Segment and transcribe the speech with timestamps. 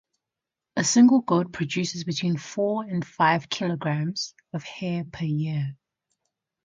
[0.75, 5.77] A single goat produces between four and five kilograms of hair per year.